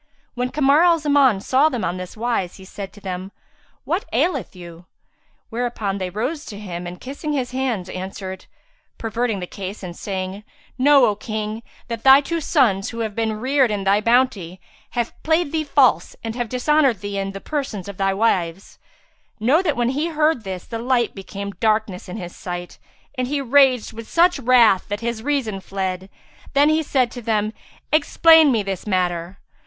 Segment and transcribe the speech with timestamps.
[0.33, 3.31] When Kamar al Zaman saw them on this wise, he said to them,
[3.83, 4.87] "What aileth you?"
[5.51, 8.45] Whereupon they rose to him and kissing his hands answered,
[8.97, 10.43] perverting the case and saying
[10.75, 14.59] "Know, O King, that thy two sons, who have been reared in thy bounty,
[14.97, 18.79] have played thee false and have dishonoured thee in the persons of thy wives."
[19.39, 22.79] Now when he heard this, the light became darkness in his sight,
[23.15, 26.09] and he raged with such wrath that his reason fled:
[26.53, 27.53] then said he to them,
[27.91, 29.37] "Explain me this matter."